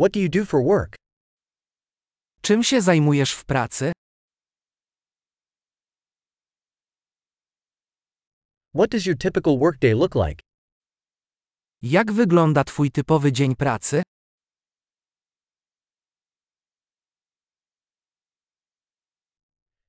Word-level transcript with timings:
What 0.00 0.12
do 0.12 0.20
you 0.20 0.28
do 0.30 0.44
for 0.46 0.62
work? 0.62 0.96
Czym 2.42 2.62
się 2.62 2.80
zajmujesz 2.80 3.32
w 3.32 3.44
pracy? 3.44 3.92
What 8.74 8.90
does 8.90 9.06
your 9.06 9.18
typical 9.18 9.58
workday 9.58 9.94
look 9.94 10.14
like? 10.14 10.40
Jak 11.82 12.12
wygląda 12.12 12.64
Twój 12.64 12.90
typowy 12.90 13.32
dzień 13.32 13.56
pracy? 13.56 14.02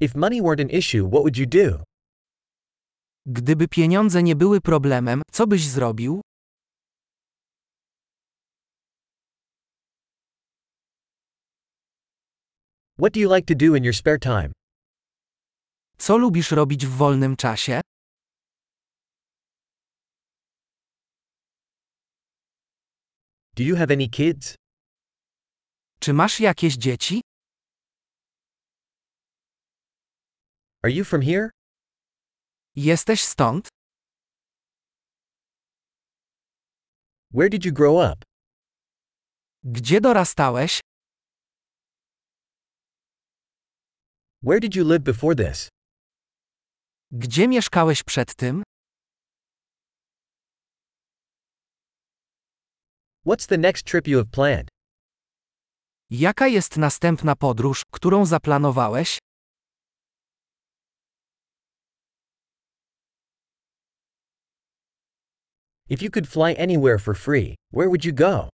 If 0.00 0.18
money 0.18 0.42
weren't 0.42 0.60
an 0.60 0.70
issue, 0.70 1.08
what 1.08 1.22
would 1.22 1.36
you 1.36 1.46
do? 1.46 1.84
Gdyby 3.26 3.68
pieniądze 3.68 4.22
nie 4.22 4.36
były 4.36 4.60
problemem, 4.60 5.22
co 5.32 5.46
byś 5.46 5.68
zrobił? 5.68 6.20
What 13.00 13.12
do 13.12 13.20
you 13.20 13.28
like 13.28 13.46
to 13.46 13.54
do 13.54 13.76
in 13.76 13.84
your 13.84 13.92
spare 13.92 14.18
time? 14.18 14.52
Co 15.98 16.16
lubisz 16.18 16.50
robić 16.52 16.86
w 16.86 16.90
wolnym 16.96 17.36
czasie? 17.36 17.80
Do 23.56 23.62
you 23.62 23.76
have 23.76 23.90
any 23.92 24.08
kids? 24.08 24.54
Czy 26.00 26.12
masz 26.12 26.40
jakieś 26.40 26.76
dzieci? 26.76 27.20
Are 30.82 30.92
you 30.92 31.04
from 31.04 31.22
here? 31.22 31.50
Jesteś 32.76 33.22
stąd? 33.24 33.68
Where 37.34 37.50
did 37.50 37.64
you 37.64 37.72
grow 37.72 38.12
up? 38.12 38.24
Gdzie 39.64 40.00
dorastałeś? 40.00 40.80
Where 44.42 44.60
did 44.60 44.76
you 44.76 44.84
live 44.84 45.02
before 45.02 45.34
this? 45.34 45.68
Gdzie 47.10 47.48
mieszkałeś 47.48 48.02
przed 48.02 48.34
tym? 48.34 48.62
What's 53.26 53.46
the 53.48 53.58
next 53.58 53.84
trip 53.86 54.06
you 54.06 54.18
have 54.18 54.30
planned? 54.30 54.68
Jaka 56.10 56.46
jest 56.46 56.76
następna 56.76 57.36
podróż, 57.36 57.82
którą 57.92 58.26
zaplanowałeś? 58.26 59.18
If 65.88 66.04
you 66.04 66.10
could 66.10 66.26
fly 66.26 66.54
anywhere 66.58 66.98
for 66.98 67.14
free, 67.16 67.54
where 67.72 67.88
would 67.88 68.04
you 68.04 68.14
go? 68.14 68.48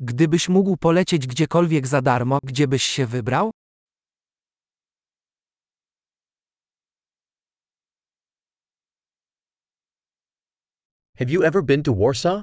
Gdybyś 0.00 0.48
mógł 0.48 0.76
polecieć 0.76 1.26
gdziekolwiek 1.26 1.86
za 1.86 2.02
darmo, 2.02 2.38
gdzie 2.44 2.68
byś 2.68 2.82
się 2.82 3.06
wybrał? 3.06 3.50
Have 11.22 11.30
you 11.30 11.44
ever 11.44 11.62
been 11.62 11.82
to 11.82 11.94
Warsaw? 11.94 12.42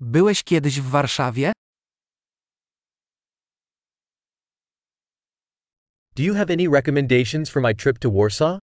Byłeś 0.00 0.44
kiedyś 0.44 0.80
w 0.80 0.90
Warszawie? 0.90 1.52
Do 6.16 6.22
you 6.22 6.34
have 6.34 6.50
any 6.50 6.68
recommendations 6.68 7.50
for 7.50 7.62
my 7.62 7.74
trip 7.74 7.98
to 7.98 8.10
Warsaw? 8.10 8.58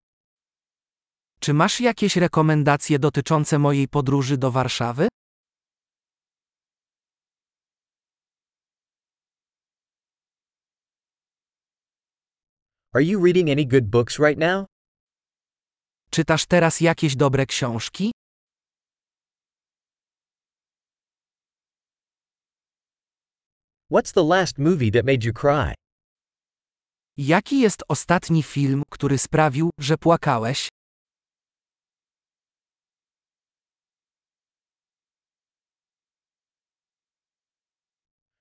Czy 1.40 1.54
masz 1.54 1.82
jakieś 1.82 2.16
rekomendacje 2.16 3.00
dotyczące 3.00 3.60
mojej 3.60 3.88
podróży 3.88 4.38
do 4.38 4.52
Warszawy? 4.52 5.08
Are 12.94 13.04
you 13.04 13.26
reading 13.26 13.50
any 13.50 13.66
good 13.66 13.90
books 13.90 14.20
right 14.20 14.40
now? 14.40 14.66
Czytasz 16.10 16.46
teraz 16.46 16.82
jakieś 16.82 17.16
dobre 17.16 17.46
książki? 17.46 18.12
What's 23.96 24.12
the 24.12 24.26
last 24.26 24.60
movie 24.60 24.92
that 24.92 25.06
made 25.06 25.24
you 25.24 25.32
cry? 25.32 25.74
Jaki 27.18 27.60
jest 27.60 27.84
ostatni 27.88 28.44
film, 28.44 28.84
który 28.90 29.18
sprawił, 29.18 29.70
że 29.80 29.98
płakałeś? 29.98 30.70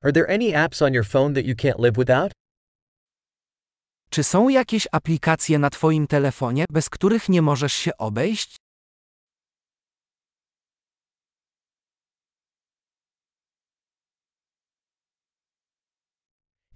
Are 0.02 0.12
there 0.12 0.34
any 0.34 0.56
apps 0.56 0.82
on 0.82 0.94
your 0.94 1.06
phone 1.06 1.34
that 1.34 1.44
you 1.44 1.54
can't 1.54 1.78
live 1.78 1.96
without? 1.96 2.32
Czy 4.10 4.24
są 4.24 4.48
jakieś 4.48 4.88
aplikacje 4.92 5.58
na 5.58 5.70
Twoim 5.70 6.06
telefonie, 6.06 6.64
bez 6.70 6.88
których 6.88 7.28
nie 7.28 7.42
możesz 7.42 7.72
się 7.72 7.96
obejść? 7.96 8.56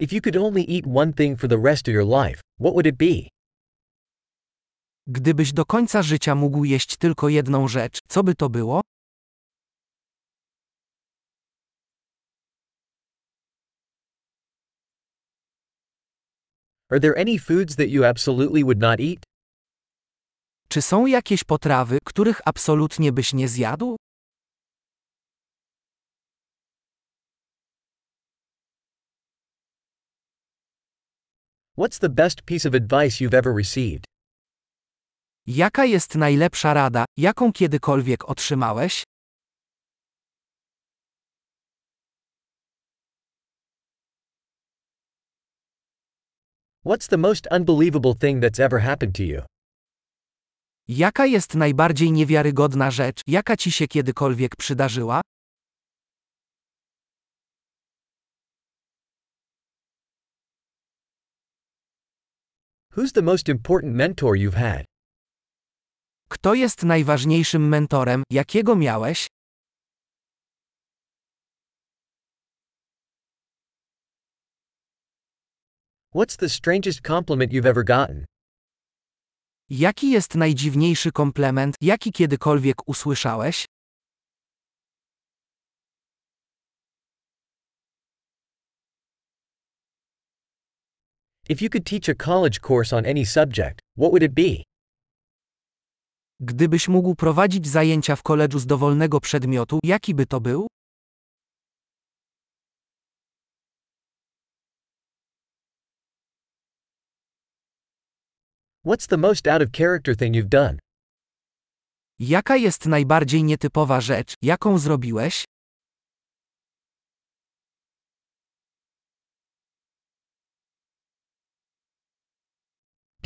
If 0.01 0.13
you 0.13 0.21
could 0.21 0.37
only 0.37 0.61
eat 0.61 0.87
one 0.87 1.11
thing 1.11 1.35
for 1.35 1.49
the 1.49 1.57
rest 1.57 1.89
of 1.89 1.93
your 1.93 2.05
life, 2.05 2.39
what 2.57 2.73
would 2.73 2.87
it 2.87 2.97
be? 2.97 3.27
Gdybyś 5.07 5.53
do 5.53 5.65
końca 5.65 6.01
życia 6.03 6.35
mógł 6.35 6.63
jeść 6.63 6.97
tylko 6.97 7.29
jedną 7.29 7.67
rzecz, 7.67 7.99
co 8.07 8.23
by 8.23 8.35
to 8.35 8.49
było? 8.49 8.81
Are 16.91 16.99
there 16.99 17.17
any 17.17 17.37
foods 17.37 17.75
that 17.75 17.89
you 17.89 18.05
absolutely 18.05 18.63
would 18.63 18.79
not 18.79 18.99
eat? 18.99 19.23
Czy 20.69 20.81
są 20.81 21.05
jakieś 21.05 21.43
potrawy, 21.43 21.97
których 22.05 22.41
absolutnie 22.45 23.11
byś 23.11 23.33
nie 23.33 23.47
zjadł? 23.47 23.95
What's 31.79 31.97
the 31.97 32.09
best 32.09 32.45
piece 32.45 32.65
of 32.65 32.73
advice 32.75 33.21
you've 33.21 33.33
ever 33.33 33.53
received? 33.53 34.03
Jaka 35.47 35.85
jest 35.85 36.15
najlepsza 36.15 36.73
rada, 36.73 37.05
jaką 37.17 37.53
kiedykolwiek 37.53 38.29
otrzymałeś? 38.29 39.03
What's 46.85 47.07
the 47.07 47.17
most 47.17 47.47
unbelievable 47.51 48.13
thing 48.13 48.43
that's 48.43 48.59
ever 48.59 48.81
happened 48.81 49.15
to 49.15 49.23
you? 49.23 49.41
Jaka 50.87 51.25
jest 51.25 51.55
najbardziej 51.55 52.11
niewiarygodna 52.11 52.91
rzecz, 52.91 53.21
jaka 53.27 53.57
ci 53.57 53.71
się 53.71 53.87
kiedykolwiek 53.87 54.55
przydarzyła? 54.55 55.21
Who's 62.99 63.13
the 63.13 63.21
most 63.21 63.47
important 63.47 63.95
mentor 63.95 64.35
you've 64.35 64.57
had? 64.57 64.85
Kto 66.29 66.53
jest 66.53 66.83
najważniejszym 66.83 67.67
mentorem, 67.67 68.23
jakiego 68.31 68.75
miałeś? 68.75 69.27
What's 76.15 76.37
the 76.37 76.49
strangest 76.49 77.01
compliment 77.07 77.53
you've 77.53 77.69
ever 77.69 77.85
gotten? 77.85 78.25
Jaki 79.69 80.11
jest 80.11 80.35
najdziwniejszy 80.35 81.11
komplement, 81.11 81.75
jaki 81.81 82.11
kiedykolwiek 82.11 82.89
usłyszałeś? 82.89 83.65
If 91.49 91.63
you 91.63 91.69
could 91.69 91.83
teach 91.83 92.07
a 92.07 92.13
college 92.13 92.61
course 92.61 92.93
on 92.93 93.05
any 93.05 93.25
subject, 93.25 93.81
what 93.97 94.11
would 94.11 94.23
it 94.23 94.33
be? 94.35 94.63
Gdybyś 96.39 96.87
mógł 96.87 97.15
prowadzić 97.15 97.67
zajęcia 97.67 98.15
w 98.15 98.23
koledżu 98.23 98.59
z 98.59 98.65
dowolnego 98.65 99.19
przedmiotu, 99.19 99.79
jaki 99.83 100.15
by 100.15 100.25
to 100.25 100.41
był? 100.41 100.67
What's 108.85 109.07
the 109.07 109.17
most 109.17 109.47
out 109.47 109.61
of 109.61 109.71
character 109.71 110.17
thing 110.17 110.35
you've 110.35 110.49
done? 110.49 110.79
Jaka 112.19 112.55
jest 112.55 112.85
najbardziej 112.85 113.43
nietypowa 113.43 114.01
rzecz, 114.01 114.33
jaką 114.41 114.77
zrobiłeś? 114.77 115.45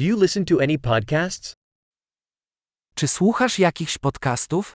Do 0.04 0.08
you 0.08 0.22
listen 0.22 0.46
to 0.46 0.60
any 0.60 0.78
podcasts? 0.78 1.54
Czy 2.96 3.08
słuchasz 3.08 3.60
jakichś 3.60 3.98
podcastów? 3.98 4.74